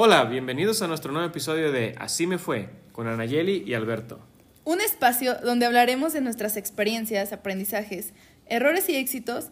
[0.00, 4.20] Hola, bienvenidos a nuestro nuevo episodio de Así me fue con Anayeli y Alberto.
[4.62, 8.12] Un espacio donde hablaremos de nuestras experiencias, aprendizajes,
[8.46, 9.48] errores y éxitos,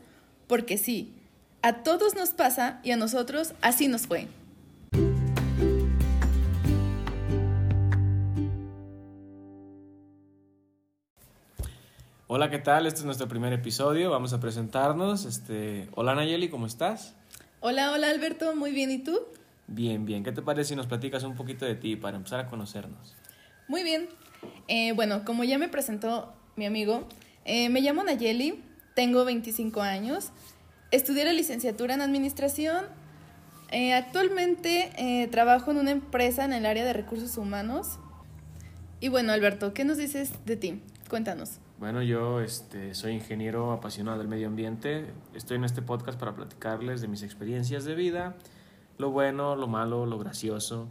[0.47, 1.13] porque sí,
[1.63, 4.29] a todos nos pasa y a nosotros así nos fue.
[12.29, 12.87] Hola, ¿qué tal?
[12.87, 14.13] Este es nuestro primer episodio.
[14.13, 15.25] Vamos a presentarnos.
[15.25, 17.17] Este, hola Nayeli, ¿cómo estás?
[17.59, 19.19] Hola, hola Alberto, muy bien, ¿y tú?
[19.69, 20.23] Bien, bien.
[20.23, 23.17] ¿Qué te parece si nos platicas un poquito de ti para empezar a conocernos?
[23.69, 24.09] Muy bien.
[24.69, 27.07] Eh, bueno, como ya me presentó mi amigo,
[27.45, 28.63] eh, me llamo Nayeli,
[28.95, 30.31] tengo 25 años,
[30.91, 32.87] estudié la licenciatura en administración,
[33.71, 37.99] eh, actualmente trabajo en una empresa en el área de recursos humanos.
[39.01, 40.81] Y bueno, Alberto, ¿qué nos dices de ti?
[41.11, 41.59] Cuéntanos.
[41.79, 45.07] Bueno, yo este, soy ingeniero apasionado del medio ambiente.
[45.35, 48.35] Estoy en este podcast para platicarles de mis experiencias de vida,
[48.99, 50.89] lo bueno, lo malo, lo gracioso.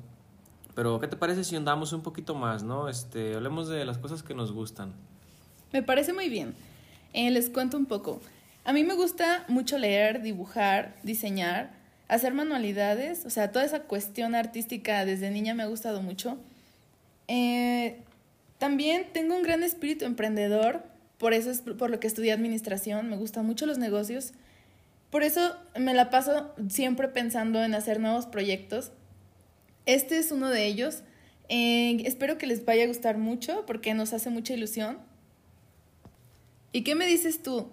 [0.76, 2.90] Pero, ¿qué te parece si andamos un poquito más, no?
[2.90, 4.94] Este, hablemos de las cosas que nos gustan.
[5.72, 6.54] Me parece muy bien.
[7.14, 8.20] Eh, les cuento un poco.
[8.66, 11.72] A mí me gusta mucho leer, dibujar, diseñar,
[12.08, 16.38] hacer manualidades, o sea, toda esa cuestión artística desde niña me ha gustado mucho.
[17.28, 18.02] Eh,
[18.58, 20.84] también tengo un gran espíritu emprendedor,
[21.18, 24.34] por eso es por lo que estudié administración, me gustan mucho los negocios.
[25.16, 28.92] Por eso me la paso siempre pensando en hacer nuevos proyectos.
[29.86, 31.04] Este es uno de ellos.
[31.48, 34.98] Eh, espero que les vaya a gustar mucho porque nos hace mucha ilusión.
[36.74, 37.70] ¿Y qué me dices tú?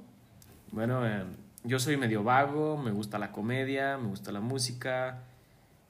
[0.70, 1.24] Bueno, eh,
[1.64, 5.24] yo soy medio vago, me gusta la comedia, me gusta la música.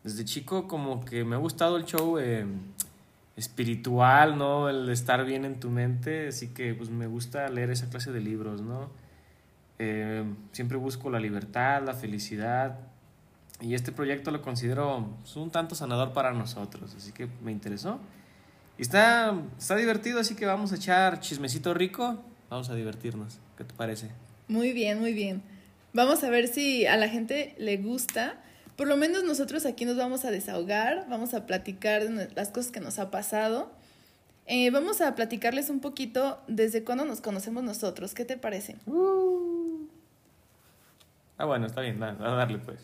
[0.05, 2.19] Desde chico como que me ha gustado el show.
[2.19, 2.47] Eh,
[3.37, 4.71] espiritual, ¿no?
[4.71, 8.21] El estar bien en tu mente, así que pues me gusta leer esa clase de
[8.21, 9.03] libros, ¿no?
[9.79, 12.79] Eh, siempre busco la libertad, la felicidad
[13.61, 17.99] y este proyecto lo considero pues, un tanto sanador para nosotros, así que me interesó.
[18.79, 23.65] Y está, está divertido, así que vamos a echar chismecito rico, vamos a divertirnos, ¿qué
[23.65, 24.11] te parece?
[24.49, 25.43] Muy bien, muy bien.
[25.93, 28.39] Vamos a ver si a la gente le gusta
[28.77, 32.73] por lo menos nosotros aquí nos vamos a desahogar, vamos a platicar de las cosas
[32.73, 33.71] que nos ha pasado.
[34.47, 38.15] Eh, vamos a platicarles un poquito desde cuándo nos conocemos nosotros.
[38.15, 38.77] ¿Qué te parece?
[38.87, 39.62] Uh.
[41.43, 42.79] Ah, bueno, está bien, a darle pues.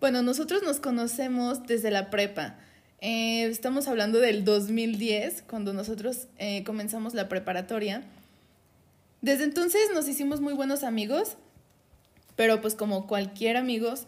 [0.00, 2.56] Bueno, nosotros nos conocemos desde la prepa.
[3.02, 8.04] Eh, estamos hablando del 2010, cuando nosotros eh, comenzamos la preparatoria.
[9.20, 11.36] Desde entonces nos hicimos muy buenos amigos,
[12.36, 14.06] pero pues como cualquier amigos,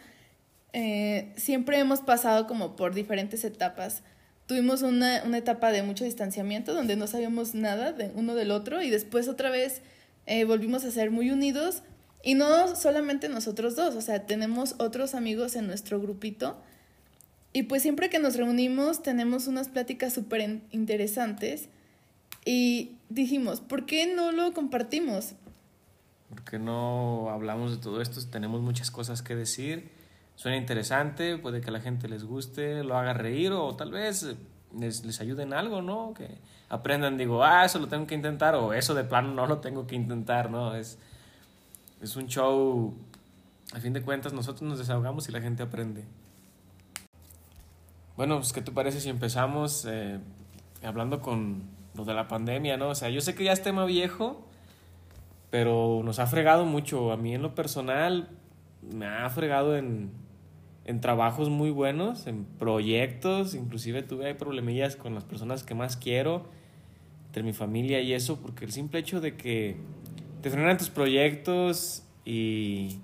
[0.73, 4.05] eh, siempre hemos pasado como por diferentes etapas.
[4.47, 8.81] Tuvimos una, una, etapa de mucho distanciamiento donde no sabíamos nada de uno del otro
[8.81, 9.83] y después otra vez
[10.47, 11.83] volvimos a ser muy unidos
[12.23, 16.57] y no solamente nosotros dos, o sea, tenemos otros amigos en nuestro grupito
[17.53, 21.69] y pues siempre que nos reunimos tenemos unas pláticas súper interesantes
[22.45, 25.35] y dijimos, ¿por qué no lo compartimos?
[26.29, 28.21] ¿Por qué no hablamos de todo esto?
[28.31, 29.91] Tenemos muchas cosas que decir
[30.35, 34.35] suena interesante, puede que a la gente les guste, lo haga reír o tal vez
[34.79, 36.15] les, les ayude en algo, ¿no?
[36.15, 36.39] Que
[36.69, 39.87] aprendan, digo, ah, eso lo tengo que intentar o eso de plano no lo tengo
[39.87, 40.75] que intentar, ¿no?
[40.75, 40.99] Es,
[42.03, 42.95] es un show,
[43.73, 46.05] a fin de cuentas nosotros nos desahogamos y la gente aprende.
[48.17, 50.19] Bueno, pues, ¿qué te parece si empezamos eh,
[50.83, 51.63] hablando con
[51.95, 52.89] lo de la pandemia, ¿no?
[52.89, 54.45] O sea, yo sé que ya es tema viejo,
[55.51, 57.13] pero nos ha fregado mucho.
[57.13, 58.29] A mí en lo personal
[58.83, 60.11] me ha fregado en,
[60.85, 66.47] en trabajos muy buenos, en proyectos, inclusive tuve problemillas con las personas que más quiero,
[67.27, 69.77] entre mi familia y eso, porque el simple hecho de que
[70.43, 72.99] te frenan tus proyectos y,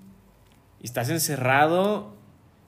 [0.79, 2.13] y estás encerrado,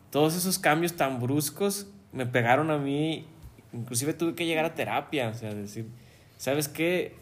[0.09, 3.25] todos esos cambios tan bruscos me pegaron a mí,
[3.73, 5.87] inclusive tuve que llegar a terapia, o sea, decir,
[6.37, 7.15] ¿sabes qué?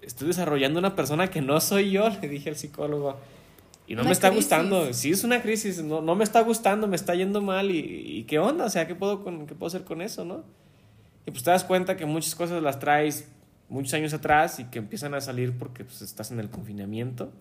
[0.00, 3.18] Estoy desarrollando una persona que no soy yo, le dije al psicólogo
[3.86, 4.92] y no me está gustando.
[4.92, 5.82] Sí, es una crisis.
[5.82, 7.70] No, no me está gustando, me está yendo mal.
[7.70, 8.64] Y, y, qué onda?
[8.64, 10.44] O sea, ¿qué puedo, con, ¿qué puedo hacer con eso, no?
[11.26, 13.28] Y pues te das cuenta que muchas cosas las traes
[13.72, 17.32] muchos años atrás y que empiezan a salir porque pues, estás en el confinamiento.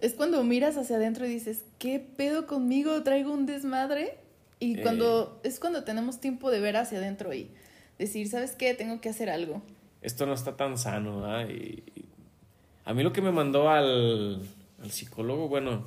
[0.00, 3.02] Es cuando miras hacia adentro y dices, ¿qué pedo conmigo?
[3.02, 4.18] ¿Traigo un desmadre?
[4.58, 5.48] Y cuando eh.
[5.48, 7.50] es cuando tenemos tiempo de ver hacia adentro y
[7.98, 8.74] decir, ¿sabes qué?
[8.74, 9.62] Tengo que hacer algo.
[10.02, 14.42] Esto no está tan sano, a mí lo que me mandó al,
[14.80, 15.82] al psicólogo, bueno,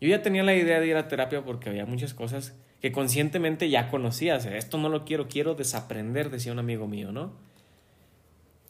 [0.00, 3.68] yo ya tenía la idea de ir a terapia porque había muchas cosas que conscientemente
[3.68, 4.36] ya conocía.
[4.36, 7.32] O sea, esto no lo quiero, quiero desaprender, decía un amigo mío, ¿no?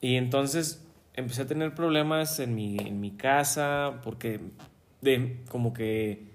[0.00, 0.84] Y entonces
[1.14, 4.40] empecé a tener problemas en mi, en mi casa porque
[5.00, 6.28] de, como que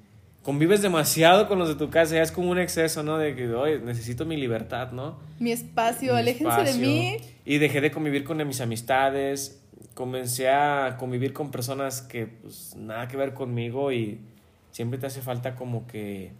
[0.44, 3.18] convives demasiado con los de tu casa, ya es como un exceso, ¿no?
[3.18, 5.18] De que, oye, necesito mi libertad, ¿no?
[5.40, 7.18] Mi espacio, Mi aléjense de mí.
[7.46, 9.62] Y dejé de convivir con mis amistades,
[9.94, 14.20] comencé a convivir con personas que, pues, nada que ver conmigo y
[14.72, 16.32] siempre te hace falta como que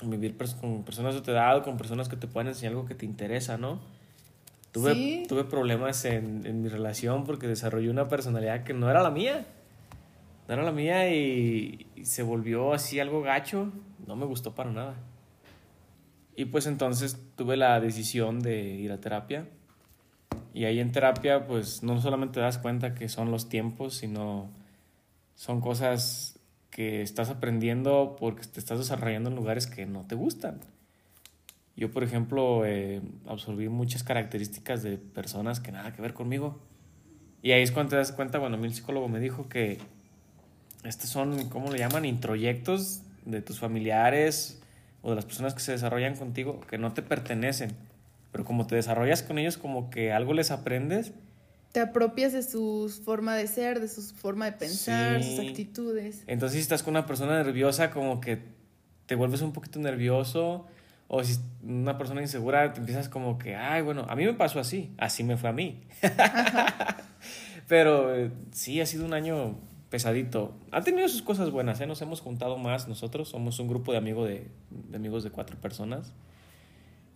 [0.00, 3.06] convivir con personas de tu edad con personas que te puedan enseñar algo que te
[3.06, 3.80] interesa, ¿no?
[4.76, 5.22] Tuve, Sí.
[5.26, 9.46] tuve problemas en, en mi relación porque desarrollé una personalidad que no era la mía.
[10.46, 13.72] No era la mía y, y se volvió así algo gacho.
[14.06, 14.94] No me gustó para nada.
[16.36, 19.48] Y pues entonces tuve la decisión de ir a terapia.
[20.52, 24.50] Y ahí en terapia pues no solamente te das cuenta que son los tiempos, sino
[25.34, 26.38] son cosas
[26.70, 30.60] que estás aprendiendo porque te estás desarrollando en lugares que no te gustan.
[31.76, 36.58] Yo, por ejemplo, eh, absorbí muchas características de personas que nada que ver conmigo.
[37.42, 39.78] Y ahí es cuando te das cuenta, bueno, a mí el psicólogo me dijo que
[40.84, 42.04] estos son, ¿cómo le llaman?
[42.04, 44.60] Introyectos de tus familiares
[45.02, 47.72] o de las personas que se desarrollan contigo que no te pertenecen.
[48.32, 51.12] Pero como te desarrollas con ellos, como que algo les aprendes.
[51.72, 55.36] Te apropias de su forma de ser, de su forma de pensar, Sí.
[55.36, 56.24] sus actitudes.
[56.26, 58.38] Entonces, si estás con una persona nerviosa, como que
[59.06, 60.66] te vuelves un poquito nervioso.
[61.08, 64.58] O si una persona insegura, te empiezas como que, ay, bueno, a mí me pasó
[64.58, 65.82] así, así me fue a mí.
[67.68, 69.56] Pero eh, sí, ha sido un año
[69.90, 70.56] pesadito.
[70.72, 71.86] Ha tenido sus cosas buenas, ¿eh?
[71.86, 73.28] Nos hemos juntado más nosotros.
[73.28, 76.12] Somos un grupo de, amigo de, de amigos de cuatro personas.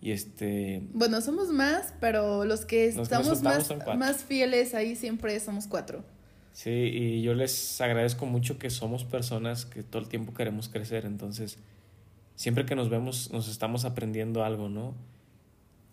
[0.01, 5.39] Y este, Bueno, somos más, pero los que Los estamos más, más fieles ahí siempre
[5.39, 6.03] somos cuatro.
[6.53, 11.05] Sí, y yo les agradezco mucho que somos personas que todo el tiempo queremos crecer,
[11.05, 11.59] entonces
[12.41, 14.95] siempre que nos vemos nos estamos aprendiendo algo, ¿no?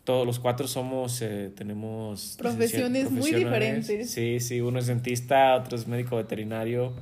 [0.04, 2.36] Todos los cuatro somos, eh, tenemos...
[2.38, 4.10] Profesiones muy diferentes.
[4.10, 6.94] Sí, sí, uno es dentista, otro es médico veterinario,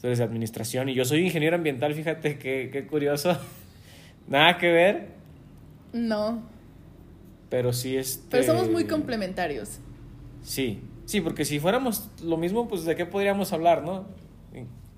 [0.00, 3.38] tú eres de administración y yo soy ingeniero ambiental, fíjate qué, qué curioso.
[4.26, 5.08] Nada que ver,
[5.92, 6.42] No,
[7.50, 8.24] pero sí es...
[8.28, 9.78] pero somos muy complementarios.
[10.42, 14.08] Sí, sí, porque si fuéramos lo mismo, pues de qué podríamos hablar, ¿no?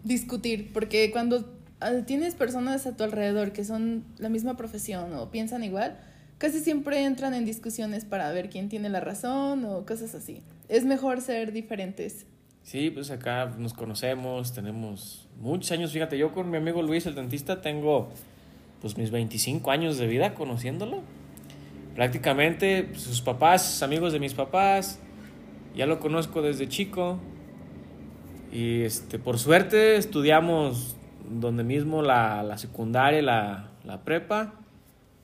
[0.03, 1.56] Discutir, porque cuando
[2.07, 5.99] tienes personas a tu alrededor que son la misma profesión o piensan igual,
[6.39, 10.43] casi siempre entran en discusiones para ver quién tiene la razón o cosas así.
[10.69, 12.27] Es mejor ser diferentes.
[12.63, 15.93] Sí, pues acá nos conocemos, tenemos muchos años.
[15.93, 18.09] Fíjate, yo con mi amigo Luis, el dentista, tengo
[18.81, 21.03] pues mis 25 años de vida conociéndolo.
[21.95, 24.99] Prácticamente pues, sus papás, amigos de mis papás,
[25.77, 27.19] ya lo conozco desde chico.
[28.51, 30.96] Y este, por suerte estudiamos
[31.31, 34.55] donde mismo la, la secundaria, la, la prepa.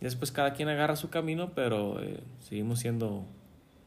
[0.01, 3.25] Y después cada quien agarra su camino, pero eh, seguimos siendo...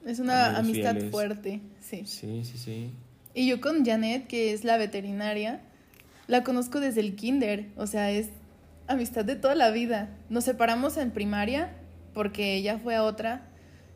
[0.05, 1.11] Es una amistad fieles.
[1.11, 2.05] fuerte, sí.
[2.05, 2.89] Sí, sí, sí.
[3.33, 5.61] Y yo con Janet, que es la veterinaria,
[6.27, 8.29] la conozco desde el kinder, o sea, es
[8.87, 10.09] amistad de toda la vida.
[10.29, 11.75] Nos separamos en primaria
[12.13, 13.47] porque ella fue a otra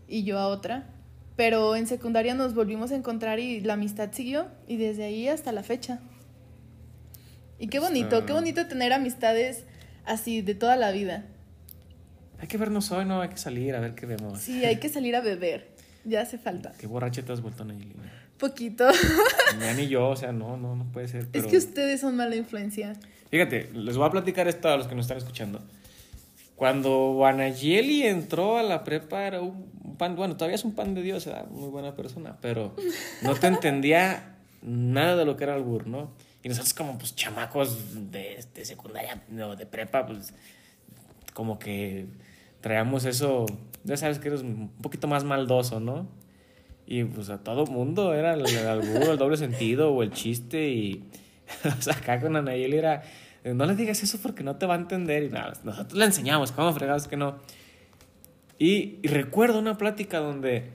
[0.07, 0.89] y yo a otra,
[1.35, 5.51] pero en secundaria nos volvimos a encontrar y la amistad siguió y desde ahí hasta
[5.51, 5.99] la fecha.
[7.59, 9.65] Y qué bonito, Está- qué bonito tener amistades
[10.05, 11.25] así de toda la vida.
[12.39, 13.21] Hay que vernos hoy, ¿no?
[13.21, 14.39] Hay que salir a ver qué vemos.
[14.39, 15.67] Sí, hay que salir a beber,
[16.05, 16.71] ya hace falta.
[16.77, 18.11] Qué borracha te has vuelto, Nayelina.
[18.37, 18.87] Poquito.
[19.75, 21.27] Ni yo, o sea, no, no, no puede ser.
[21.33, 22.93] Es que ustedes son mala influencia.
[23.29, 25.61] Fíjate, les voy a platicar esto a los que nos están escuchando.
[26.55, 30.93] Cuando Anayeli entró a la prepa era un un pan, bueno, todavía es un pan
[30.93, 32.75] de Dios, era muy buena persona, pero
[33.23, 36.11] no te entendía nada de lo que era albur, ¿no?
[36.41, 40.33] Y nosotros como pues chamacos de, de secundaria, no, de prepa, pues
[41.33, 42.07] como que
[42.61, 43.45] traíamos eso,
[43.83, 46.07] ya sabes que eres un poquito más maldoso, ¿no?
[46.85, 51.03] Y pues a todo mundo era el, el el doble sentido o el chiste y
[51.77, 53.03] o sea, acá con Anayeli era,
[53.43, 56.51] no le digas eso porque no te va a entender y nada, nosotros le enseñamos,
[56.51, 57.37] ¿cómo fregados que no?
[58.57, 60.71] Y, y recuerdo una plática donde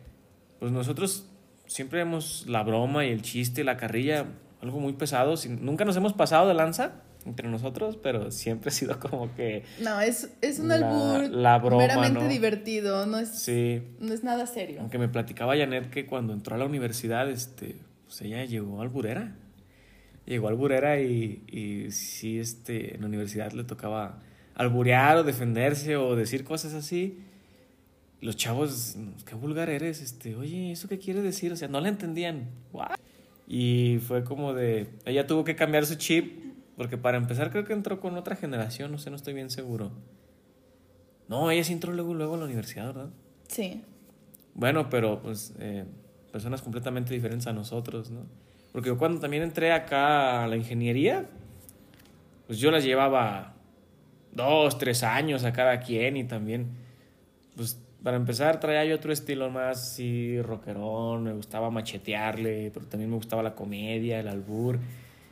[0.58, 1.26] pues nosotros
[1.66, 4.26] siempre vemos la broma y el chiste y la carrilla,
[4.64, 8.98] algo muy pesado, nunca nos hemos pasado de lanza entre nosotros, pero siempre ha sido
[8.98, 12.28] como que No, es, es un albur la broma, meramente ¿no?
[12.28, 14.80] divertido, no es, sí, no es nada serio.
[14.80, 18.88] Aunque me platicaba Janet que cuando entró a la universidad, este, pues ella llegó al
[18.88, 19.36] Burera.
[20.26, 24.20] Llegó al Burera y, y sí, este, en la universidad le tocaba
[24.54, 27.20] alburear o defenderse o decir cosas así.
[28.20, 31.52] Los chavos, qué vulgar eres, este, oye, ¿eso qué quiere decir?
[31.52, 32.48] O sea, no le entendían.
[32.72, 32.96] What?
[33.46, 37.72] Y fue como de, ella tuvo que cambiar su chip, porque para empezar creo que
[37.72, 39.92] entró con otra generación, no sé, no estoy bien seguro.
[41.28, 43.10] No, ella sí entró luego, luego a la universidad, ¿verdad?
[43.48, 43.82] Sí.
[44.54, 45.84] Bueno, pero pues eh,
[46.32, 48.26] personas completamente diferentes a nosotros, ¿no?
[48.72, 51.28] Porque yo cuando también entré acá a la ingeniería,
[52.46, 53.54] pues yo las llevaba
[54.32, 56.68] dos, tres años a cada quien y también,
[57.56, 63.10] pues para empezar traía yo otro estilo más así rockerón, me gustaba machetearle, pero también
[63.10, 64.78] me gustaba la comedia, el albur.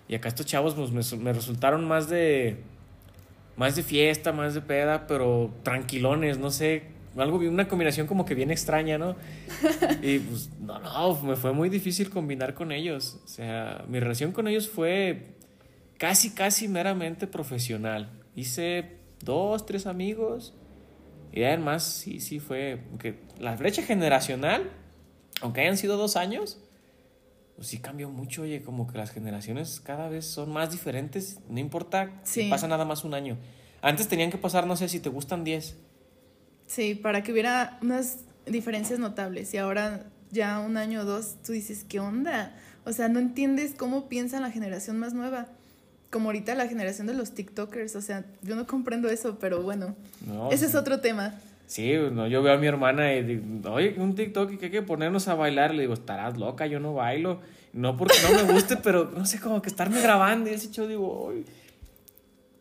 [0.08, 2.56] Y acá estos chavos pues, me, me resultaron más de,
[3.56, 6.84] más de fiesta, más de peda, pero tranquilones, no sé,
[7.16, 9.16] algo, una combinación como que bien extraña, ¿no?
[10.02, 13.20] Y pues, no, no, me fue muy difícil combinar con ellos.
[13.24, 15.34] O sea, mi relación con ellos fue
[15.98, 18.08] casi, casi meramente profesional.
[18.34, 20.54] Hice dos, tres amigos.
[21.32, 22.80] Y además, sí, sí fue.
[22.98, 24.70] Que la brecha generacional,
[25.40, 26.58] aunque hayan sido dos años,
[27.56, 28.42] pues sí cambió mucho.
[28.42, 31.40] Oye, como que las generaciones cada vez son más diferentes.
[31.48, 33.38] No importa si pasa nada más un año.
[33.80, 35.76] Antes tenían que pasar, no sé, si te gustan diez
[36.66, 39.52] Sí, para que hubiera unas diferencias notables.
[39.52, 42.56] Y ahora, ya un año o dos, tú dices, ¿qué onda?
[42.84, 45.48] O sea, no entiendes cómo piensa la generación más nueva.
[46.12, 47.96] Como ahorita la generación de los TikTokers.
[47.96, 49.96] O sea, yo no comprendo eso, pero bueno.
[50.52, 51.34] ese es otro tema.
[51.66, 54.82] Sí, no, yo veo a mi hermana y digo, oye, un TikTok que hay que
[54.82, 55.74] ponernos a bailar.
[55.74, 57.40] Le digo, estarás loca, yo no bailo.
[57.72, 60.86] No porque no me guste, pero no sé, como que estarme grabando y ese hecho
[60.86, 61.44] digo, oye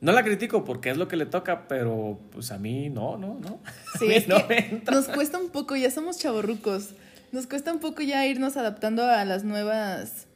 [0.01, 3.39] no la critico porque es lo que le toca, pero pues a mí no, no,
[3.39, 3.60] no.
[4.00, 6.89] Sí, es que nos cuesta un poco, ya somos chavorrucos.
[7.31, 10.27] Nos cuesta un poco ya irnos adaptando a las nuevas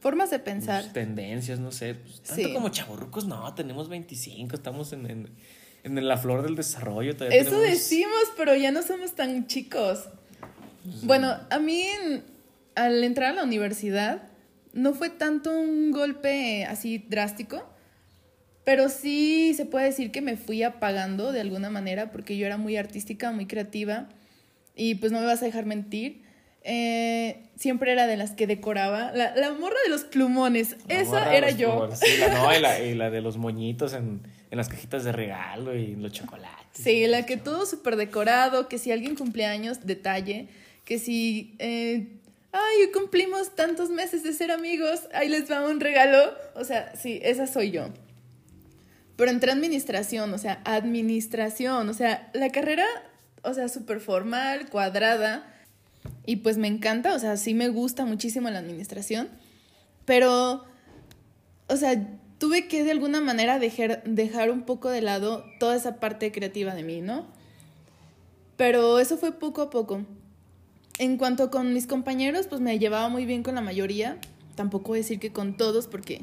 [0.00, 0.82] formas de pensar.
[0.82, 1.94] Pues, tendencias, no sé.
[1.94, 5.28] Pues, tanto como chavorrucos, no, tenemos 25, estamos en,
[5.84, 7.14] la flor del desarrollo.
[7.30, 10.08] Eso decimos, pero ya no somos tan chicos.
[10.84, 11.86] Pues, bueno, a mí
[12.74, 14.22] al entrar a la universidad
[14.72, 17.64] no fue tanto un golpe así drástico
[18.68, 22.58] pero sí se puede decir que me fui apagando de alguna manera porque yo era
[22.58, 24.10] muy artística, muy creativa
[24.76, 26.20] y pues no me vas a dejar mentir.
[26.62, 29.12] Eh, siempre era de las que decoraba.
[29.12, 31.88] La, la morra de los plumones, esa era yo.
[31.94, 35.12] Sí, la, no, y la, y la, de los moñitos en, en, las cajitas de
[35.12, 36.56] regalo y los chocolates.
[36.72, 40.48] Sí, la que todo súper decorado, que si alguien cumple años, detalle,
[40.84, 41.54] que si...
[41.58, 42.06] Eh,
[42.52, 46.32] ay, cumplimos tantos meses de ser amigos, ahí les va un regalo.
[46.54, 47.88] O sea, sí, esa soy yo.
[49.16, 52.86] Pero entré a administración, o sea, administración, o sea, la carrera,
[53.42, 55.54] o sea, súper formal, cuadrada.
[56.28, 59.28] Y pues me encanta, o sea, sí me gusta muchísimo la administración.
[60.04, 60.62] Pero,
[61.68, 62.06] o sea,
[62.36, 66.74] tuve que de alguna manera dejar, dejar un poco de lado toda esa parte creativa
[66.74, 67.24] de mí, ¿no?
[68.58, 70.02] Pero eso fue poco a poco.
[70.98, 74.18] En cuanto con mis compañeros, pues me llevaba muy bien con la mayoría.
[74.54, 76.20] Tampoco decir que con todos, porque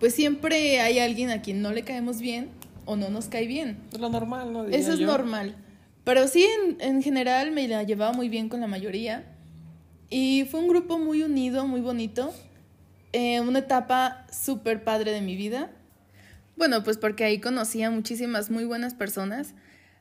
[0.00, 2.48] pues siempre hay alguien a quien no le caemos bien
[2.86, 3.76] o no nos cae bien.
[3.92, 4.64] Es lo normal, ¿no?
[4.64, 5.54] Eso es normal.
[6.02, 6.46] Pero sí,
[6.78, 9.33] en, general me la llevaba muy bien con la mayoría.
[10.16, 12.32] Y fue un grupo muy unido, muy bonito.
[13.12, 15.72] Eh, una etapa súper padre de mi vida.
[16.56, 19.54] Bueno, pues porque ahí conocí a muchísimas muy buenas personas.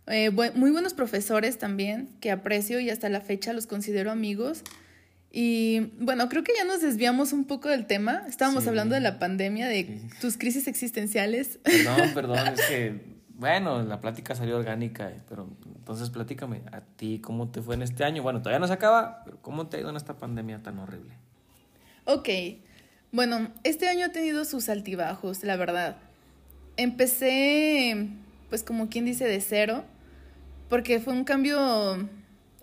[0.05, 4.61] Eh, muy buenos profesores también, que aprecio y hasta la fecha los considero amigos.
[5.31, 8.23] Y bueno, creo que ya nos desviamos un poco del tema.
[8.29, 11.57] Estábamos hablando de la pandemia, de tus crisis existenciales.
[11.85, 13.12] No, perdón, es que,
[13.43, 18.05] bueno, la plática salió orgánica, pero entonces platícame, a ti, ¿cómo te fue en este
[18.05, 18.23] año?
[18.23, 21.13] Bueno, todavía no se acaba, pero ¿cómo te ha ido en esta pandemia tan horrible?
[22.05, 22.29] Ok,
[23.11, 25.97] bueno, este año ha tenido sus altibajos, la verdad.
[26.77, 28.07] Empecé,
[28.47, 29.83] pues como quien dice, de cero,
[30.69, 32.07] porque fue un cambio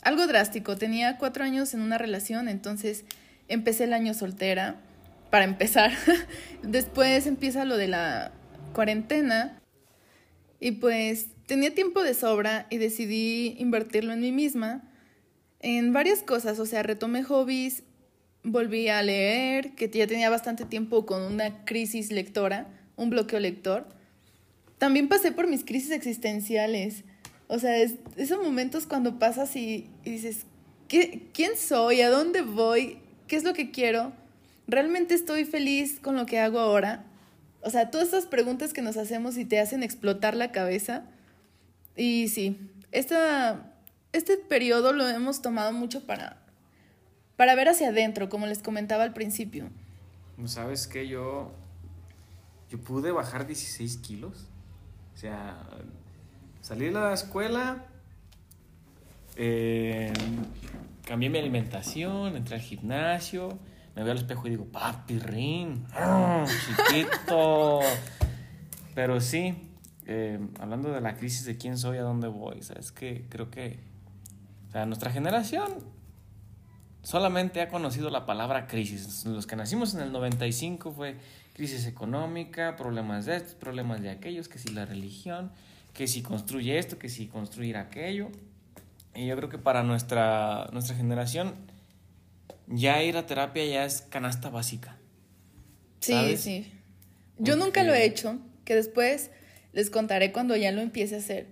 [0.01, 0.79] algo drástico.
[0.79, 3.05] Tenía cuatro años en una relación, entonces
[3.49, 4.77] empecé el año soltera,
[5.29, 5.93] para empezar.
[6.63, 8.33] Después empieza lo de la
[8.73, 9.60] cuarentena
[10.61, 14.89] y pues tenía tiempo de sobra y decidí invertirlo en mí misma,
[15.61, 17.83] en varias cosas, o sea, retomé hobbies,
[18.43, 23.87] volví a leer, que ya tenía bastante tiempo con una crisis lectora, un bloqueo lector.
[24.79, 27.05] También pasé por mis crisis existenciales
[27.53, 30.47] o sea, es, esos momentos cuando pasas y, dices,
[30.87, 32.01] ¿qué, ¿quién soy?
[32.01, 32.99] ¿A dónde voy?
[33.27, 34.13] ¿Qué es lo que quiero?
[34.69, 37.05] ¿Realmente estoy feliz con lo que hago ahora?
[37.63, 41.05] O sea, todas estas preguntas que nos hacemos y te hacen explotar la cabeza.
[41.97, 43.73] Y sí, esta,
[44.13, 46.39] este periodo lo hemos tomado mucho para,
[47.37, 49.69] para ver hacia adentro, como les comentaba al principio.
[50.47, 51.07] ¿Sabes qué?
[51.07, 51.53] Yo,
[52.71, 54.47] yo pude bajar 16 kilos.
[55.15, 55.67] O sea,
[56.61, 57.87] Salí de la escuela,
[59.35, 60.13] eh,
[61.07, 63.59] cambié mi alimentación, entré al gimnasio,
[64.01, 65.85] me veo al espejo y digo, papi, rin,
[66.47, 67.81] chiquito.
[68.95, 69.75] Pero sí,
[70.07, 73.79] eh, hablando de la crisis de quién soy, a dónde voy, ¿sabes que Creo que,
[74.69, 75.67] o sea, nuestra generación
[77.03, 79.27] solamente ha conocido la palabra crisis.
[79.27, 81.19] Los que nacimos en el 95 fue
[81.53, 85.53] crisis económica, problemas de estos, problemas de aquellos, que si la religión,
[85.93, 88.31] que si construye esto, que si construir aquello.
[89.15, 91.55] Y yo creo que para nuestra, nuestra generación
[92.71, 94.97] ya ir a terapia ya es canasta básica.
[96.01, 96.73] Sí, sí.
[97.39, 99.31] Yo nunca lo he hecho, que después
[99.73, 101.49] les contaré cuando ya lo empiece a hacer.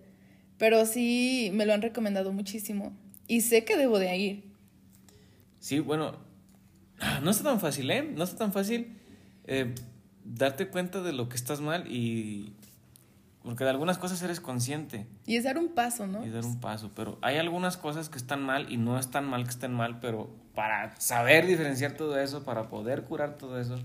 [0.57, 2.97] Pero sí me lo han recomendado muchísimo
[3.27, 4.45] y sé que debo de ir.
[5.61, 6.17] Sí, bueno,
[7.23, 8.03] no está tan fácil, ¿eh?
[8.03, 8.97] No está tan fácil
[9.45, 9.75] eh,
[10.25, 12.55] darte cuenta de lo que estás mal y...
[13.43, 15.07] Porque de algunas cosas eres consciente.
[15.25, 16.27] Y es dar un paso, ¿no?
[16.27, 19.27] Y dar un paso, pero hay algunas cosas que están mal y no es tan
[19.27, 23.79] mal que estén mal, pero para saber diferenciar todo eso, para poder curar todo eso,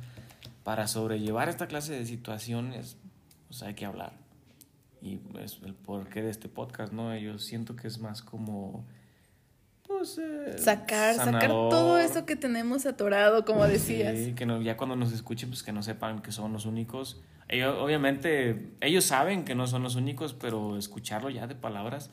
[0.63, 2.97] para sobrellevar esta clase de situaciones,
[3.47, 4.13] pues hay que hablar.
[4.99, 7.15] Y es el porqué de este podcast, ¿no?
[7.15, 8.87] Yo siento que es más como
[9.85, 14.17] pues, eh, sacar, sacar todo eso que tenemos atorado, como decías.
[14.17, 17.21] Sí, que no, ya cuando nos escuchen, pues que no sepan que son los únicos.
[17.49, 22.09] Ellos, obviamente, ellos saben que no son los únicos, pero escucharlo ya de palabras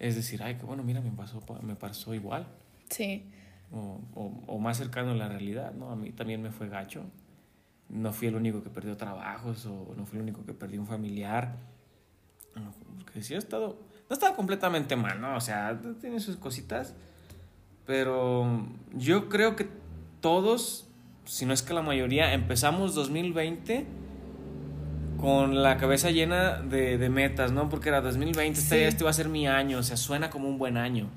[0.00, 2.48] es decir, ay, que bueno, mira, me pasó, me pasó igual.
[2.90, 3.30] Sí.
[3.74, 4.00] O,
[4.46, 5.90] o, más cercano a la realidad, ¿no?
[5.90, 7.02] A mí también me fue gacho.
[7.88, 10.86] No fui el único que perdió trabajos o no fui el único que perdió un
[10.86, 11.56] familiar.
[13.04, 13.78] Porque sí ha estado
[14.08, 15.36] no estaba completamente mal, ¿no?
[15.36, 16.94] O sea, tiene sus cositas.
[17.86, 19.68] Pero yo creo que
[20.20, 20.86] todos,
[21.24, 23.86] si no es que la mayoría, empezamos 2020
[25.18, 27.68] con la cabeza llena de, metas, ¿no?
[27.68, 30.58] Porque era 2020, este, este va a ser mi año, o sea, suena como un
[30.58, 31.08] buen año.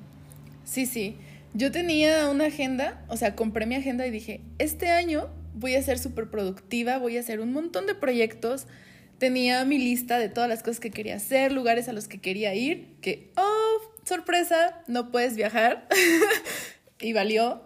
[0.64, 1.18] Sí, sí.
[1.58, 5.82] Yo tenía una agenda, o sea, compré mi agenda y dije, este año voy a
[5.82, 8.68] ser súper productiva, voy a hacer un montón de proyectos,
[9.18, 12.54] tenía mi lista de todas las cosas que quería hacer, lugares a los que quería
[12.54, 15.88] ir, que, oh, sorpresa, no puedes viajar.
[17.00, 17.64] y valió.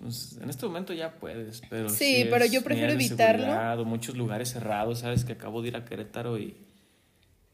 [0.00, 1.90] Pues en este momento ya puedes, pero...
[1.90, 3.84] Sí, pero yo prefiero evitarlo.
[3.84, 6.56] Muchos lugares cerrados, sabes que acabo de ir a Querétaro y...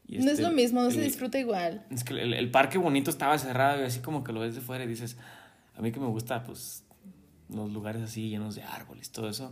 [0.07, 1.85] no es este, lo mismo, no se disfruta igual.
[1.91, 4.83] Es que el, parque bonito estaba cerrado y así como que lo ves de fuera
[4.83, 5.15] y dices,
[5.79, 6.83] a mí que me gusta, pues,
[7.47, 9.49] los lugares así llenos de árboles, todo eso.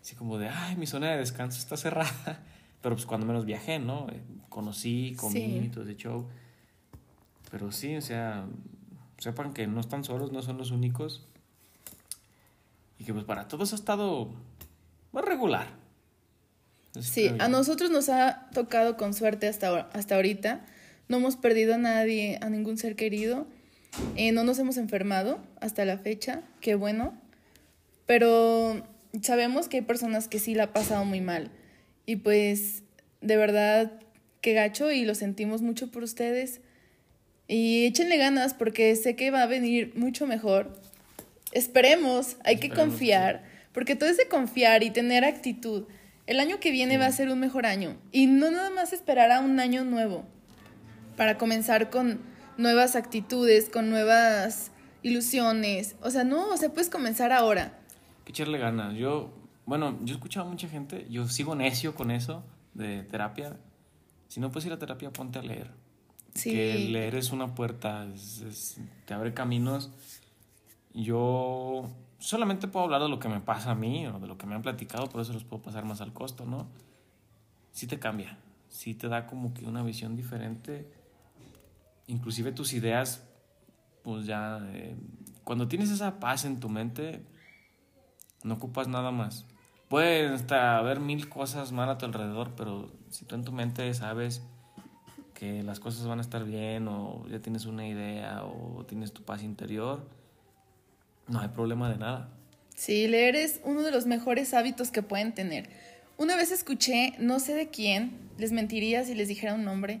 [0.00, 2.40] Así como de, ay, mi zona de descanso está cerrada.
[2.80, 4.06] Pero pues cuando menos viajé, ¿no?
[4.10, 6.26] Eh, conocí, comí y todo ese show.
[7.50, 8.46] Pero sí, o sea,
[9.18, 11.26] sepan que no están solos, no son los únicos.
[12.98, 14.30] Y que pues para todos ha estado
[15.12, 15.68] más regular.
[17.00, 20.64] sí, a nosotros nos ha tocado con suerte hasta, hasta ahorita.
[21.08, 23.46] No hemos perdido a nadie, a ningún ser querido.
[24.16, 27.18] Eh, no nos hemos enfermado hasta la fecha, qué bueno.
[28.06, 28.86] Pero
[29.22, 31.50] sabemos que hay personas que sí la han pasado muy mal.
[32.06, 32.82] Y pues,
[33.20, 33.92] de verdad,
[34.40, 36.60] qué gacho y lo sentimos mucho por ustedes.
[37.46, 40.80] Y échenle ganas porque sé que va a venir mucho mejor.
[41.52, 45.84] Esperemos, hay que confiar, porque todo es de confiar y tener actitud.
[46.26, 49.30] El año que viene va a ser un mejor año y no nada más esperar
[49.30, 50.24] a un año nuevo
[51.16, 52.18] para comenzar con
[52.56, 54.70] nuevas actitudes, con nuevas
[55.02, 55.96] ilusiones.
[56.02, 57.78] O sea, no, o sea, puedes comenzar ahora.
[58.24, 58.94] Que echarle ganas.
[58.94, 59.30] Yo
[59.66, 62.42] bueno, yo he escuchado a mucha gente, yo sigo necio con eso
[62.74, 63.56] de terapia.
[64.28, 65.70] Si no puedes ir a terapia, ponte a leer.
[66.34, 66.50] Sí.
[66.50, 68.06] Que leer es una puerta,
[69.06, 69.90] te abre caminos.
[70.92, 74.46] Yo solamente puedo hablar de lo que me pasa a mí o de lo que
[74.46, 76.66] me han platicado, por eso los puedo pasar más al costo, ¿no?
[77.72, 78.38] Sí te cambia,
[78.68, 80.86] sí te da como que una visión diferente.
[82.06, 83.22] Inclusive tus ideas,
[84.02, 84.96] pues ya, eh,
[85.44, 87.24] cuando tienes esa paz en tu mente,
[88.42, 89.46] no ocupas nada más.
[89.88, 93.92] Pueden hasta haber mil cosas mal a tu alrededor, pero si tú en tu mente
[93.94, 94.42] sabes
[95.34, 99.22] que las cosas van a estar bien o ya tienes una idea o tienes tu
[99.22, 100.08] paz interior,
[101.28, 102.28] no hay problema de nada.
[102.74, 105.68] Sí, leer es uno de los mejores hábitos que pueden tener.
[106.16, 110.00] Una vez escuché, no sé de quién, les mentiría si les dijera un nombre,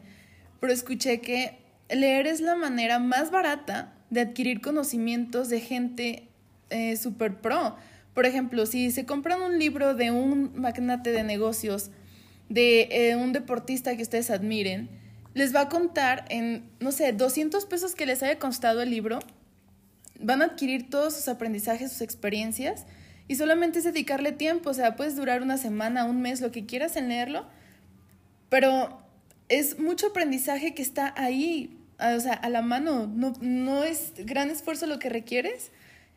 [0.60, 1.58] pero escuché que
[1.88, 6.28] leer es la manera más barata de adquirir conocimientos de gente
[6.70, 7.76] eh, super pro.
[8.14, 11.90] Por ejemplo, si se compran un libro de un magnate de negocios,
[12.48, 14.88] de eh, un deportista que ustedes admiren,
[15.34, 19.18] les va a contar en, no sé, 200 pesos que les haya costado el libro,
[20.20, 22.86] van a adquirir todos sus aprendizajes, sus experiencias,
[23.26, 26.66] y solamente es dedicarle tiempo, o sea, puedes durar una semana, un mes, lo que
[26.66, 27.46] quieras en leerlo,
[28.48, 29.03] pero
[29.48, 34.50] es mucho aprendizaje que está ahí, o sea, a la mano, no, no es gran
[34.50, 35.70] esfuerzo lo que requieres,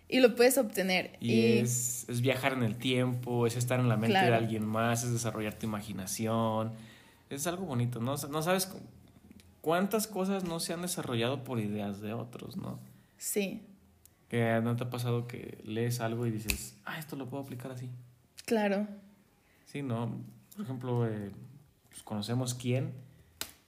[0.10, 1.18] y lo puedes obtener.
[1.20, 5.04] Y, Es, es, viajar en el tiempo, es estar en la mente de alguien más,
[5.04, 6.72] es desarrollar tu imaginación.
[7.30, 8.16] Es algo bonito, ¿no?
[8.30, 8.72] No sabes
[9.60, 12.80] cuántas cosas no se han desarrollado por ideas de otros, ¿no?
[13.18, 13.62] Sí.
[14.30, 17.72] Que no te ha pasado que lees algo y dices, ah, esto lo puedo aplicar
[17.72, 17.90] así.
[18.46, 18.88] Claro.
[19.66, 20.22] Sí, ¿no?
[20.56, 21.32] Por ejemplo, eh,
[21.90, 22.94] pues conocemos quién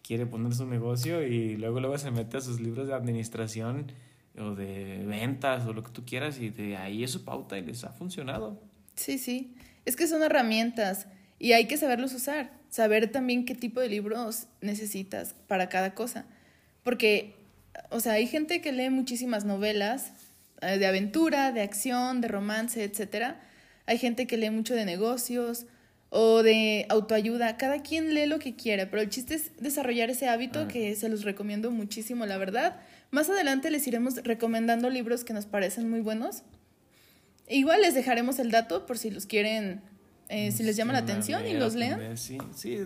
[0.09, 3.91] quiere poner su negocio y luego luego se mete a sus libros de administración
[4.39, 7.61] o de ventas o lo que tú quieras y de ahí es su pauta y
[7.61, 8.59] les ha funcionado.
[8.95, 9.53] Sí, sí.
[9.85, 11.05] Es que son herramientas
[11.37, 16.25] y hay que saberlos usar, saber también qué tipo de libros necesitas para cada cosa.
[16.83, 17.35] Porque,
[17.91, 20.11] o sea, hay gente que lee muchísimas novelas
[20.63, 23.39] eh, de aventura, de acción, de romance, etcétera.
[23.85, 25.67] Hay gente que lee mucho de negocios
[26.09, 27.57] o de autoayuda.
[27.57, 31.09] Cada quien lee lo que quiera, pero el chiste es desarrollar ese hábito que se
[31.09, 32.79] los recomiendo muchísimo, la verdad.
[33.11, 36.43] Más adelante les iremos recomendando libros que nos parecen muy buenos.
[37.47, 39.81] Igual les dejaremos el dato por si los quieren,
[40.29, 42.17] eh, si les llama la atención y los lean.
[42.17, 42.77] Sí, sí,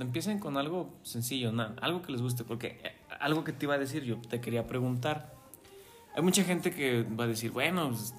[0.00, 3.74] empiecen con algo sencillo, nada, algo que les guste, porque eh, algo que te iba
[3.74, 5.32] a decir, yo te quería preguntar.
[6.16, 8.14] Hay mucha gente que va a decir, bueno, pues,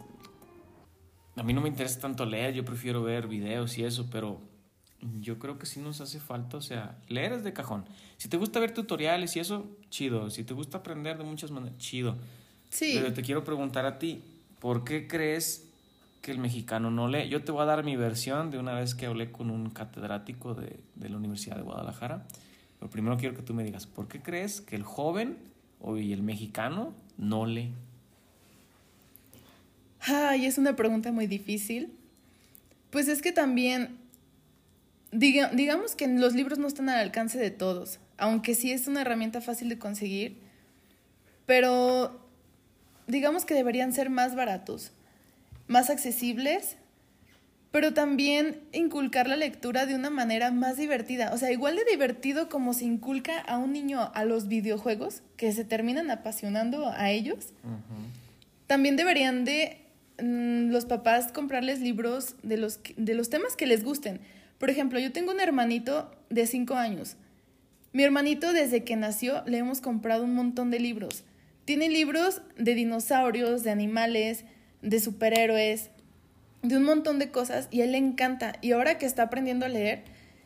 [1.42, 4.40] a mí no me interesa tanto leer, yo prefiero ver videos y eso, pero
[5.20, 7.84] yo creo que sí nos hace falta, o sea, leer es de cajón.
[8.18, 10.30] Si te gusta ver tutoriales y eso, chido.
[10.30, 12.16] Si te gusta aprender de muchas maneras, chido.
[12.70, 12.92] Sí.
[12.94, 14.22] Pero te quiero preguntar a ti,
[14.60, 15.68] ¿por qué crees
[16.22, 17.28] que el mexicano no lee?
[17.28, 20.54] Yo te voy a dar mi versión de una vez que hablé con un catedrático
[20.54, 22.28] de, de la Universidad de Guadalajara.
[22.78, 25.40] Pero primero quiero que tú me digas, ¿por qué crees que el joven
[25.80, 27.74] o el mexicano no lee?
[30.02, 31.94] Ay, es una pregunta muy difícil.
[32.90, 33.98] Pues es que también
[35.12, 39.42] digamos que los libros no están al alcance de todos, aunque sí es una herramienta
[39.42, 40.38] fácil de conseguir,
[41.46, 42.26] pero
[43.08, 44.92] digamos que deberían ser más baratos,
[45.68, 46.78] más accesibles,
[47.72, 51.34] pero también inculcar la lectura de una manera más divertida.
[51.34, 55.52] O sea, igual de divertido como se inculca a un niño a los videojuegos, que
[55.52, 57.54] se terminan apasionando a ellos,
[58.68, 59.81] también deberían de
[60.22, 64.20] mm, los papás comprarles libros de los, de los temas que les gusten
[64.62, 67.16] por ejemplo, yo tengo un hermanito de 5 años.
[67.94, 71.24] Mi hermanito desde que nació le hemos comprado un montón de libros.
[71.66, 74.46] Tiene libros de dinosaurios, de animales,
[74.84, 75.90] de superhéroes,
[76.62, 78.54] de un montón de cosas y a él le encanta.
[78.62, 80.04] Y ahora que está aprendiendo a leer,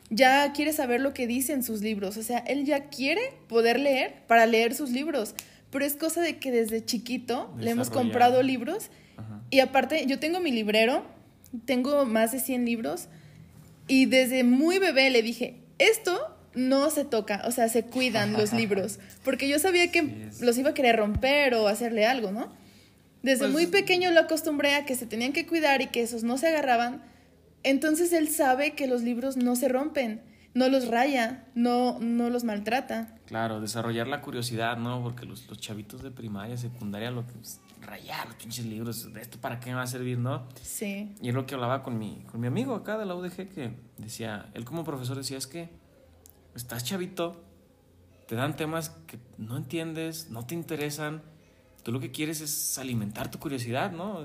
[0.08, 2.16] ya quiere saber lo que dicen sus libros.
[2.16, 5.34] O sea, él ya quiere poder leer para leer sus libros.
[5.70, 8.88] Pero es cosa de que desde chiquito le hemos comprado libros.
[9.50, 11.04] Y aparte, yo tengo mi librero,
[11.64, 13.08] tengo más de 100 libros
[13.88, 18.52] y desde muy bebé le dije, esto no se toca, o sea, se cuidan los
[18.54, 22.52] libros, porque yo sabía que los iba a querer romper o hacerle algo, ¿no?
[23.22, 26.22] Desde pues muy pequeño lo acostumbré a que se tenían que cuidar y que esos
[26.22, 27.02] no se agarraban,
[27.62, 30.20] entonces él sabe que los libros no se rompen,
[30.56, 33.14] no los raya, no, no los maltrata.
[33.26, 35.02] Claro, desarrollar la curiosidad, ¿no?
[35.02, 37.34] Porque los, los chavitos de primaria, secundaria, lo que
[37.82, 40.48] rayar los pinches libros, ¿de esto para qué me va a servir, no?
[40.62, 41.14] Sí.
[41.20, 43.74] Y es lo que hablaba con mi, con mi amigo acá de la UDG que
[43.98, 45.68] decía, él como profesor decía, es que
[46.54, 47.44] estás chavito,
[48.26, 51.20] te dan temas que no entiendes, no te interesan,
[51.82, 54.24] tú lo que quieres es alimentar tu curiosidad, ¿no?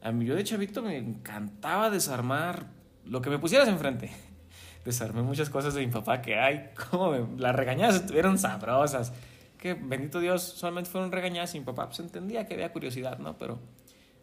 [0.00, 2.66] A mí yo de chavito me encantaba desarmar
[3.04, 4.12] lo que me pusieras enfrente.
[4.86, 9.12] Desarmé muchas cosas de mi papá que, ay, cómo me, las regañadas estuvieron sabrosas
[9.58, 13.36] que bendito Dios solamente fueron regañadas y mi papá pues entendía que había curiosidad, ¿no?
[13.36, 13.58] Pero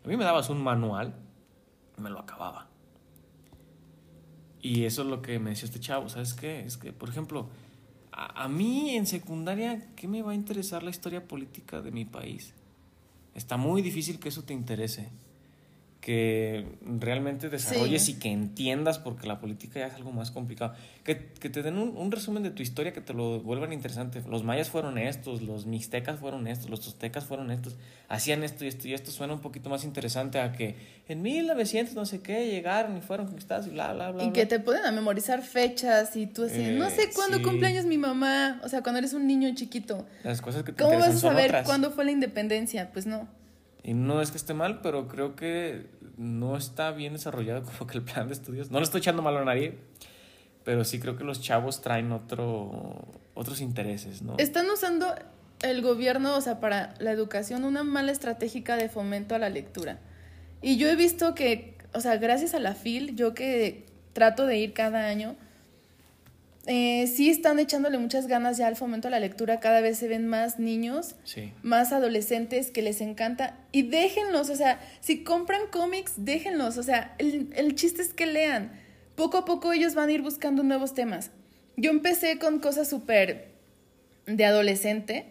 [0.05, 1.15] a mí me dabas un manual,
[1.97, 2.69] me lo acababa.
[4.61, 6.61] Y eso es lo que me decía este chavo, ¿sabes qué?
[6.61, 7.49] Es que, por ejemplo,
[8.13, 12.05] a, a mí en secundaria, ¿qué me va a interesar la historia política de mi
[12.05, 12.53] país?
[13.35, 15.09] Está muy difícil que eso te interese
[16.03, 16.65] que
[16.99, 20.73] realmente desarrolles y que entiendas, porque la política ya es algo más complicado.
[21.05, 24.21] Que, que te den un, un, resumen de tu historia, que te lo vuelvan interesante.
[24.29, 27.77] Los mayas fueron estos, los mixtecas fueron estos, los tostecas fueron estos,
[28.09, 30.75] hacían esto y esto y esto suena un poquito más interesante a que
[31.07, 34.25] en 1900 no sé qué llegaron y fueron conquistados y bla, bla, bla.
[34.25, 37.85] Y que te pueden a memorizar fechas y tú así, no sé eh, cuándo cumpleaños
[37.85, 40.05] mi mamá, o sea, cuando eres un niño chiquito.
[40.25, 42.91] Las cosas que te ¿Cómo vas a saber cuándo fue la independencia?
[42.91, 43.41] Pues no.
[43.83, 47.97] Y no es que esté mal, pero creo que no está bien desarrollado como que
[47.97, 48.71] el plan de estudios.
[48.71, 49.77] No le estoy echando malo a nadie,
[50.63, 54.37] pero sí creo que los chavos traen otro, otros intereses, ¿no?
[54.37, 55.13] Están usando
[55.61, 59.99] el gobierno, o sea, para la educación, una mala estratégica de fomento a la lectura.
[60.61, 64.57] Y yo he visto que, o sea, gracias a la FIL, yo que trato de
[64.57, 65.35] ir cada año,
[66.65, 69.59] eh, sí están echándole muchas ganas ya al fomento a la lectura.
[69.59, 71.15] Cada vez se ven más niños,
[71.61, 73.57] más adolescentes que les encanta.
[73.71, 76.77] Y déjenlos, o sea, si compran cómics, déjenlos.
[76.77, 78.71] O sea, el, el chiste es que lean.
[79.15, 81.31] Poco a poco ellos van a ir buscando nuevos temas.
[81.75, 83.51] Yo empecé con cosas súper
[84.25, 85.25] de adolescente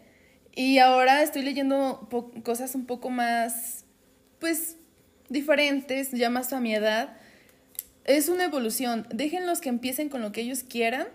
[0.55, 2.09] y ahora estoy leyendo
[2.45, 3.87] cosas un poco más,
[4.39, 4.77] pues,
[5.31, 7.17] diferentes, ya más a mi edad
[8.05, 9.07] es una evolución.
[9.15, 11.07] Déjenlos que empiecen con lo que ellos quieran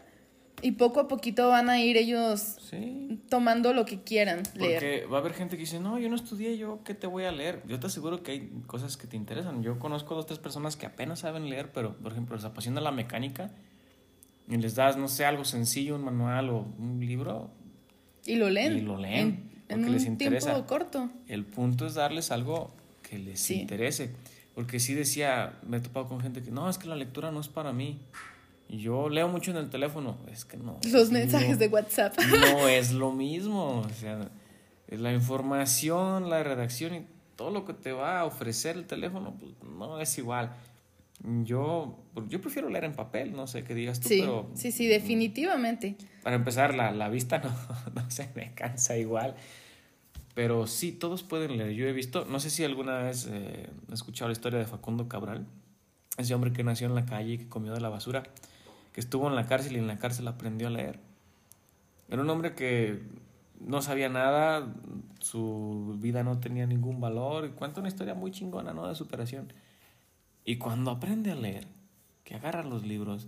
[0.61, 2.39] y poco a poquito van a ir ellos
[2.69, 3.19] Sí.
[3.29, 4.73] tomando lo que quieran leer.
[4.81, 7.25] Porque va a haber gente que dice, no, yo no estudié, yo qué te voy
[7.25, 7.61] a leer.
[7.67, 9.61] Yo te aseguro que hay cosas que te interesan.
[9.63, 12.91] Yo conozco dos, tres personas que apenas saben leer, pero, por ejemplo, les apasiona la
[12.91, 13.51] mecánica
[14.49, 17.51] y les das, no sé, algo sencillo, un manual o un libro.
[18.25, 18.77] Y lo leen.
[18.77, 20.51] Y lo leen, En, en un les interesa.
[20.53, 21.09] tiempo corto.
[21.27, 22.71] El punto es darles algo
[23.03, 23.61] que les Sí.
[23.61, 24.11] interese.
[24.55, 27.39] Porque sí decía, me he topado con gente que, no, es que la lectura no
[27.39, 27.99] es para mí.
[28.69, 30.17] Yo leo mucho en el teléfono.
[30.31, 30.79] Es que no.
[30.91, 32.15] Los no- mensajes de WhatsApp.
[32.51, 33.79] no es lo mismo.
[33.79, 34.29] O sea,
[34.89, 39.53] la información, la redacción y todo lo que te va a ofrecer el teléfono, pues
[39.63, 40.51] no es igual.
[41.43, 44.71] Yo, pues, yo prefiero leer en papel, no sé qué digas tú, Sí, pero sí,
[44.71, 45.95] sí, definitivamente.
[46.23, 47.49] para empezar, la, la vista no,
[47.95, 49.35] no se me cansa igual.
[50.35, 51.71] Pero sí, todos pueden leer.
[51.71, 55.07] Yo he visto, no sé si alguna vez eh, has escuchado la historia de Facundo
[55.07, 55.47] Cabral,
[56.17, 58.21] ese hombre que nació en la calle y que comió de la basura,
[58.97, 60.99] que estuvo en la cárcel y en la cárcel aprendió a leer.
[62.09, 63.03] Era un hombre que
[63.59, 64.73] no sabía nada,
[65.19, 68.87] su vida no tenía ningún valor y cuenta una historia muy chingona, ¿no?
[68.87, 69.53] De superación.
[70.45, 71.67] Y cuando aprende a leer,
[72.23, 73.27] que agarra los libros,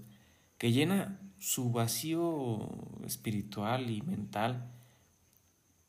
[0.58, 2.68] que llena su vacío
[3.06, 4.72] espiritual y mental,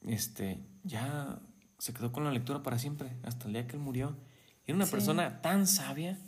[0.06, 1.38] este, ya
[1.78, 4.14] se quedó con la lectura para siempre, hasta el día que él murió.
[4.66, 4.92] Era una Sí.
[4.92, 6.18] persona tan sabia.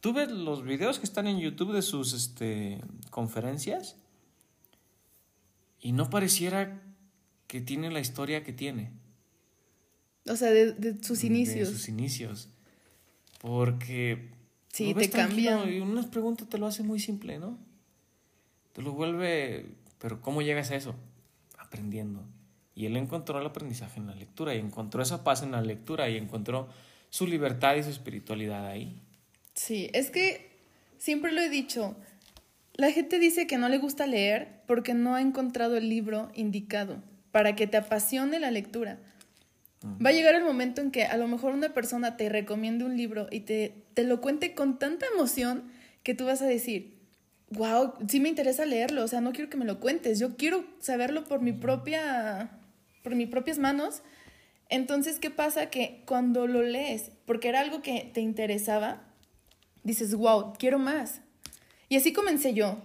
[0.00, 3.96] Tú ves los videos que están en YouTube de sus este, conferencias
[5.78, 6.82] y no pareciera
[7.46, 8.92] que tiene la historia que tiene.
[10.28, 11.68] O sea, de, de sus De inicios.
[11.68, 12.48] sus inicios.
[13.40, 14.30] Porque.
[14.72, 15.72] Sí, te cambian.
[15.72, 17.58] Y unas preguntas te lo hace muy simple, ¿no?
[18.72, 19.74] Te lo vuelve.
[19.98, 20.94] Pero ¿cómo llegas a eso?
[21.58, 22.22] Aprendiendo.
[22.74, 24.54] Y él encontró el aprendizaje en la lectura.
[24.54, 26.08] Y encontró esa paz en la lectura.
[26.08, 26.68] Y encontró
[27.08, 29.02] su libertad y su espiritualidad ahí.
[29.60, 30.48] Sí, es que
[30.96, 31.94] siempre lo he dicho.
[32.72, 37.02] La gente dice que no le gusta leer porque no ha encontrado el libro indicado
[37.30, 38.98] para que te apasione la lectura.
[39.84, 42.96] Va a llegar el momento en que a lo mejor una persona te recomiende un
[42.96, 45.64] libro y te, te lo cuente con tanta emoción
[46.02, 46.96] que tú vas a decir,
[47.50, 50.64] wow, sí me interesa leerlo, o sea, no quiero que me lo cuentes, yo quiero
[50.78, 52.50] saberlo por mi propia,
[53.02, 54.00] por mis propias manos.
[54.70, 55.68] Entonces, ¿qué pasa?
[55.68, 59.09] Que cuando lo lees, porque era algo que te interesaba,
[59.84, 61.20] dices, wow, quiero más.
[61.88, 62.78] Y así comencé yo.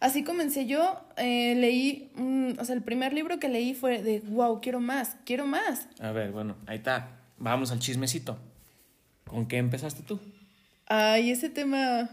[0.00, 4.20] Así comencé yo, eh, leí, mm, o sea, el primer libro que leí fue de,
[4.20, 5.88] wow, quiero más, quiero más.
[5.98, 7.18] A ver, bueno, ahí está.
[7.36, 8.38] Vamos al chismecito.
[9.26, 10.20] ¿Con qué empezaste tú?
[10.86, 12.08] Ay, ese tema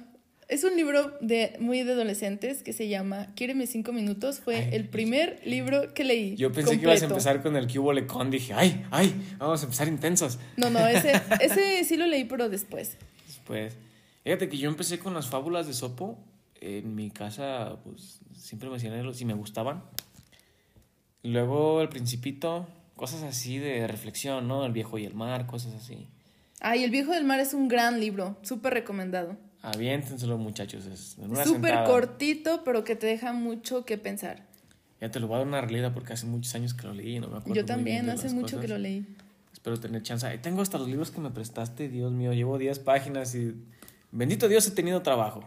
[0.48, 4.40] es un libro de muy de adolescentes que se llama Quiéreme cinco minutos.
[4.40, 6.36] Fue Ay, el primer libro que leí.
[6.36, 7.14] Yo pensé que ibas a completo.
[7.14, 8.32] empezar con el cubo lecón.
[8.32, 10.40] Dije, ay, ay, vamos a empezar intensos.
[10.58, 12.98] No, no, ese, ese sí lo leí, pero después.
[13.28, 13.76] Después,
[14.26, 16.20] fíjate que yo empecé con las fábulas de Sopo.
[16.60, 19.84] En mi casa, pues siempre me hacían y me gustaban.
[21.24, 24.66] Luego el Principito, cosas así de reflexión, ¿no?
[24.66, 26.08] El viejo y el mar, cosas así.
[26.60, 29.38] Ay, El viejo del mar es un gran libro, súper recomendado.
[29.62, 30.86] Aviéntenselo, muchachos.
[30.86, 34.48] Es Súper cortito, pero que te deja mucho que pensar.
[35.02, 37.18] Ya te lo voy a dar una realidad porque hace muchos años que lo leí
[37.18, 37.54] y no me acuerdo.
[37.54, 39.06] Yo muy bien también, hace mucho que lo leí.
[39.52, 40.38] Espero tener chance.
[40.40, 42.34] Tengo hasta los libros que me prestaste, Dios mío.
[42.34, 43.56] Llevo 10 páginas y
[44.12, 45.44] bendito Dios he tenido trabajo.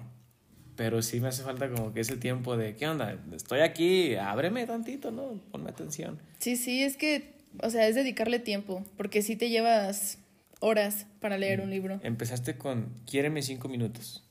[0.77, 3.19] Pero sí me hace falta como que ese tiempo de, ¿qué onda?
[3.35, 5.41] Estoy aquí, ábreme tantito, ¿no?
[5.51, 6.21] Ponme atención.
[6.39, 10.19] Sí, sí, es que, o sea, es dedicarle tiempo, porque sí te llevas
[10.61, 11.99] horas para leer un libro.
[12.05, 14.23] Empezaste con Quiéreme 5 minutos.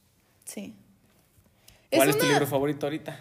[0.45, 0.73] Sí.
[1.91, 3.19] ¿Cuál es, tu una- libro favorito ahorita?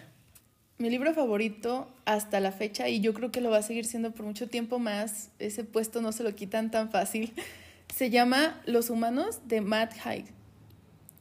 [0.77, 4.11] Mi libro favorito hasta la fecha, y yo creo que lo va a seguir siendo
[4.11, 7.33] por mucho tiempo más, ese puesto no se lo quitan tan fácil,
[7.93, 10.25] se llama Los Humanos de Matt Haig.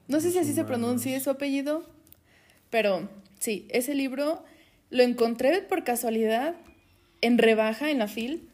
[0.08, 1.84] No sé si así se pronuncia su apellido,
[2.70, 3.08] pero
[3.40, 4.44] sí, ese libro
[4.90, 6.54] lo encontré por casualidad
[7.20, 8.48] en rebaja en la FIL.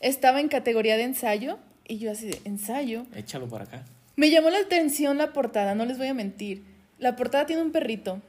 [0.00, 3.04] Estaba en categoría de ensayo y yo así de ensayo.
[3.14, 3.84] Échalo para acá.
[4.16, 6.62] Me llamó la atención la portada, no les voy a mentir.
[6.98, 8.22] La portada tiene un perrito.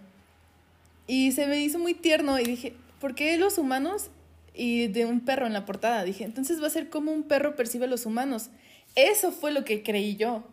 [1.07, 4.09] Y se me hizo muy tierno y dije, ¿por qué los humanos
[4.53, 6.03] y de un perro en la portada?
[6.03, 8.49] Dije, entonces va a ser como un perro percibe a los humanos.
[8.95, 10.43] Eso fue lo que creí yo.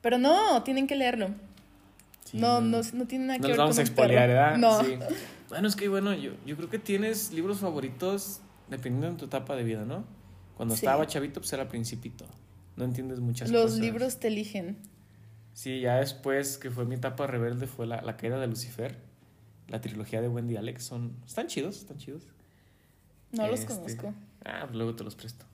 [0.00, 1.30] Pero no, tienen que leerlo.
[2.32, 4.28] Sí, no, no, no tiene nada No que nos ver vamos con a expoliar.
[4.28, 4.56] ¿verdad?
[4.58, 4.82] No.
[4.84, 4.94] Sí.
[5.48, 8.40] Bueno, es que bueno, yo, yo creo que tienes libros favoritos
[8.70, 10.02] dependiendo de tu etapa de vida, ¿no?
[10.56, 10.78] Cuando Sí.
[10.86, 12.24] estaba chavito, pues era Principito.
[12.76, 13.78] No entiendes muchas Los cosas.
[13.78, 14.78] libros te eligen.
[15.52, 18.96] Sí, ya después que fue mi etapa rebelde fue la, la caída de Lucifer,
[19.68, 20.84] la trilogía de Wendy Alex.
[20.84, 22.22] Son, están chidos, están chidos.
[23.32, 24.14] No los Este, conozco.
[24.46, 25.44] Ah, pues luego te los presto.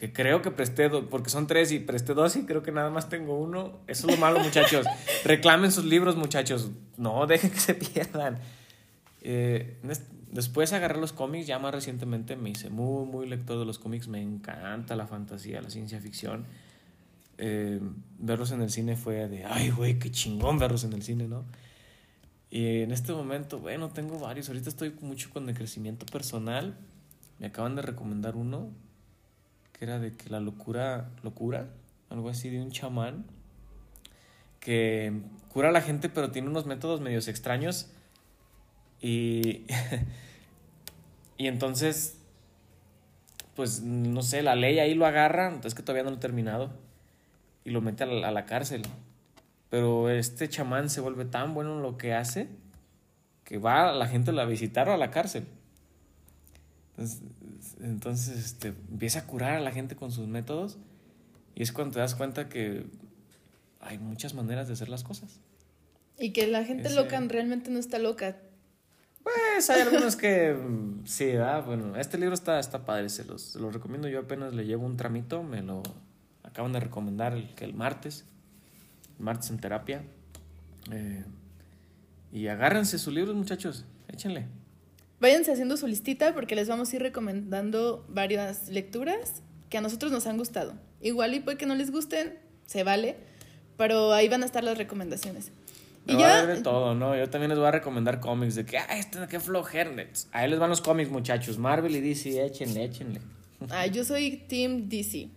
[0.00, 2.88] Que creo que presté dos, porque son tres y presté dos y creo que nada
[2.88, 3.80] más tengo uno.
[3.86, 4.86] Eso es lo malo, muchachos.
[5.26, 6.70] Reclamen sus libros, muchachos.
[6.96, 8.38] No, dejen que se pierdan.
[9.20, 9.76] Eh,
[10.32, 14.08] después agarré los cómics, ya más recientemente me hice muy, muy lector de los cómics.
[14.08, 16.46] Me encanta la fantasía, la ciencia ficción.
[17.36, 17.78] Eh,
[18.18, 21.44] verlos en el cine fue de, ay, güey, qué chingón verlos en el cine, ¿no?
[22.48, 24.48] Y en este momento, bueno, tengo varios.
[24.48, 26.78] Ahorita estoy mucho con el crecimiento personal.
[27.38, 28.70] Me acaban de recomendar uno
[29.80, 31.70] que era de que la locura, locura,
[32.10, 33.24] algo así de un chamán,
[34.60, 37.90] que cura a la gente pero tiene unos métodos medios extraños
[39.00, 39.64] y,
[41.38, 42.18] y entonces,
[43.56, 46.70] pues no sé, la ley ahí lo agarra, es que todavía no lo he terminado,
[47.64, 48.82] y lo mete a la, a la cárcel.
[49.70, 52.48] Pero este chamán se vuelve tan bueno en lo que hace
[53.44, 55.46] que va a la gente a visitar a la cárcel.
[56.90, 57.22] Entonces,
[57.82, 60.78] este, empieza a curar a la gente con sus métodos
[61.54, 62.86] y es cuando te das cuenta que
[63.80, 65.40] hay muchas maneras de hacer las cosas.
[66.18, 68.36] Y que la gente loca realmente no está loca.
[69.22, 70.56] Pues hay algunos que
[71.04, 71.32] sí,
[71.66, 74.08] Bueno, este libro está, está padre, se los, se los recomiendo.
[74.08, 75.82] Yo apenas le llevo un tramito, me lo
[76.42, 78.24] acaban de recomendar el, que el martes,
[79.18, 80.02] martes en terapia.
[80.90, 81.24] Eh,
[82.32, 84.46] y agárrense sus libros, muchachos, échenle.
[85.20, 90.10] Váyanse haciendo su listita porque les vamos a ir recomendando varias lecturas que a nosotros
[90.10, 90.74] nos han gustado.
[91.00, 93.16] Igual y puede que no les gusten, se vale,
[93.76, 95.52] pero ahí van a estar las recomendaciones.
[96.06, 96.46] Y ya...
[96.46, 97.16] de todo, ¿no?
[97.16, 99.90] Yo también les voy a recomendar cómics de que, ah, este, qué flojera.
[100.32, 101.58] Ahí les van los cómics, muchachos.
[101.58, 103.20] Marvel y DC, échenle, échenle.
[103.68, 105.28] Ah, yo soy Team DC.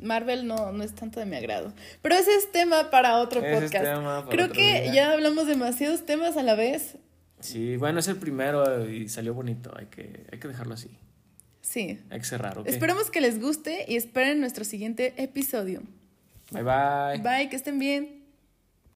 [0.00, 1.72] Marvel no, no es tanto de mi agrado.
[2.02, 3.84] Pero ese es tema para otro podcast.
[4.30, 6.96] Creo que ya hablamos demasiados temas a la vez.
[7.44, 9.72] Sí, bueno, es el primero y salió bonito.
[9.76, 10.90] Hay que, hay que dejarlo así.
[11.60, 11.98] Sí.
[12.10, 12.66] Hay que cerrar, ¿ok?
[12.66, 15.82] Esperemos que les guste y esperen nuestro siguiente episodio.
[16.50, 17.22] Bye bye.
[17.22, 18.13] Bye, que estén bien.